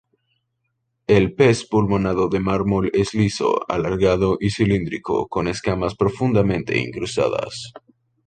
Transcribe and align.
El 1.05 1.35
pez 1.35 1.63
pulmonado 1.69 2.27
de 2.27 2.39
mármol 2.39 2.89
es 2.91 3.13
liso, 3.13 3.61
alargado 3.69 4.37
y 4.39 4.49
cilíndrico 4.49 5.27
con 5.27 5.47
escamas 5.47 5.93
profundamente 5.93 6.75
incrustadas. 6.79 7.71